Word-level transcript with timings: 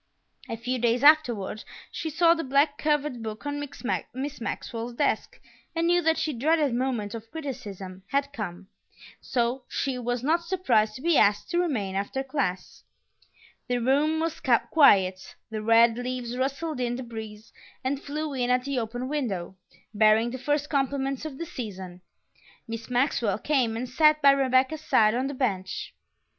A 0.49 0.57
few 0.57 0.79
days 0.79 1.03
afterward 1.03 1.63
she 1.91 2.09
saw 2.09 2.33
the 2.33 2.43
black 2.43 2.79
covered 2.79 3.21
book 3.21 3.45
on 3.45 3.59
Miss 4.11 4.41
Maxwell's 4.41 4.93
desk 4.95 5.39
and 5.75 5.85
knew 5.85 6.01
that 6.01 6.17
the 6.17 6.33
dreaded 6.33 6.73
moment 6.73 7.13
of 7.13 7.29
criticism 7.29 8.01
had 8.07 8.33
come, 8.33 8.67
so 9.21 9.63
she 9.67 9.99
was 9.99 10.23
not 10.23 10.43
surprised 10.43 10.95
to 10.95 11.03
be 11.03 11.19
asked 11.19 11.51
to 11.51 11.59
remain 11.59 11.93
after 11.93 12.23
class. 12.23 12.83
The 13.67 13.77
room 13.77 14.19
was 14.19 14.39
quiet; 14.39 15.35
the 15.51 15.61
red 15.61 15.99
leaves 15.99 16.35
rustled 16.35 16.79
in 16.79 16.95
the 16.95 17.03
breeze 17.03 17.53
and 17.83 18.01
flew 18.01 18.33
in 18.33 18.49
at 18.49 18.63
the 18.63 18.79
open 18.79 19.07
window, 19.07 19.55
bearing 19.93 20.31
the 20.31 20.39
first 20.39 20.67
compliments 20.67 21.25
of 21.25 21.37
the 21.37 21.45
season. 21.45 22.01
Miss 22.67 22.89
Maxwell 22.89 23.37
came 23.37 23.77
and 23.77 23.87
sat 23.87 24.19
by 24.19 24.31
Rebecca's 24.31 24.81
side 24.81 25.13
on 25.13 25.27
the 25.27 25.35
bench. 25.35 25.93